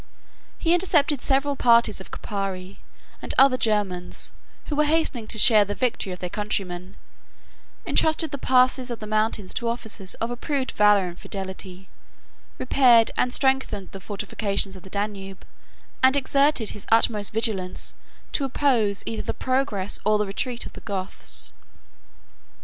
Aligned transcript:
He 0.57 0.73
intercepted 0.73 1.21
several 1.21 1.55
parties 1.55 2.01
of 2.01 2.09
Carpi, 2.09 2.77
and 3.21 3.35
other 3.37 3.55
Germans, 3.55 4.31
who 4.65 4.75
were 4.75 4.85
hastening 4.85 5.27
to 5.27 5.37
share 5.37 5.63
the 5.63 5.75
victory 5.75 6.11
of 6.11 6.17
their 6.17 6.27
countrymen, 6.31 6.95
34 7.81 7.89
intrusted 7.89 8.31
the 8.31 8.39
passes 8.39 8.89
of 8.89 8.97
the 8.99 9.05
mountains 9.05 9.53
to 9.53 9.69
officers 9.69 10.15
of 10.15 10.31
approved 10.31 10.71
valor 10.71 11.07
and 11.09 11.19
fidelity, 11.19 11.87
35 12.57 12.57
repaired 12.57 13.11
and 13.15 13.31
strengthened 13.31 13.89
the 13.91 13.99
fortifications 13.99 14.75
of 14.75 14.81
the 14.81 14.89
Danube, 14.89 15.45
and 16.01 16.15
exerted 16.15 16.69
his 16.71 16.87
utmost 16.91 17.31
vigilance 17.31 17.93
to 18.31 18.43
oppose 18.43 19.03
either 19.05 19.21
the 19.21 19.35
progress 19.35 19.99
or 20.03 20.17
the 20.17 20.25
retreat 20.25 20.65
of 20.65 20.73
the 20.73 20.81
Goths. 20.81 21.53